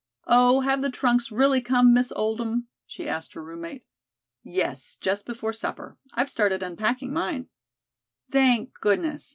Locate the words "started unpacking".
6.31-7.13